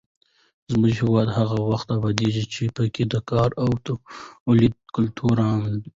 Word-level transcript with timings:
زموږ 0.71 0.93
هېواد 1.01 1.27
هغه 1.39 1.57
وخت 1.69 1.87
ابادېږي 1.97 2.43
چې 2.53 2.63
پکې 2.75 3.03
د 3.13 3.15
کار 3.29 3.49
او 3.63 3.69
تولید 3.85 4.73
کلتور 4.95 5.35
عام 5.45 5.61
شي. 5.81 5.89